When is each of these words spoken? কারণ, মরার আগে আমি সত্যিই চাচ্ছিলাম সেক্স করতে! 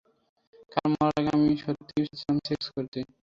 কারণ, 0.71 0.91
মরার 0.91 1.17
আগে 1.19 1.29
আমি 1.35 1.51
সত্যিই 1.63 2.05
চাচ্ছিলাম 2.07 2.37
সেক্স 2.47 2.65
করতে! 2.75 2.99